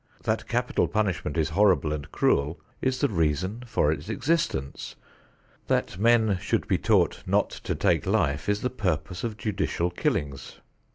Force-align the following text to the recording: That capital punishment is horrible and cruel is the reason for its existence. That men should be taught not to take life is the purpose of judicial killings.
That 0.23 0.47
capital 0.47 0.87
punishment 0.87 1.37
is 1.37 1.49
horrible 1.49 1.93
and 1.93 2.11
cruel 2.11 2.59
is 2.81 3.01
the 3.01 3.07
reason 3.07 3.61
for 3.67 3.91
its 3.91 4.09
existence. 4.09 4.95
That 5.67 5.99
men 5.99 6.39
should 6.41 6.67
be 6.67 6.79
taught 6.79 7.21
not 7.27 7.51
to 7.51 7.75
take 7.75 8.07
life 8.07 8.49
is 8.49 8.61
the 8.61 8.71
purpose 8.71 9.23
of 9.23 9.37
judicial 9.37 9.91
killings. 9.91 10.57